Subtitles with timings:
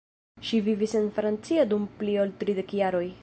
[0.47, 3.09] Ŝi vivis en Francio dum pli ol tridek jaroj.